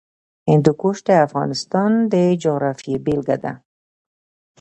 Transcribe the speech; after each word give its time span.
هندوکش 0.51 0.97
د 1.07 1.09
افغانستان 1.25 1.91
د 2.11 2.15
جغرافیې 2.43 2.97
بېلګه 3.05 3.37
ده. 3.43 3.53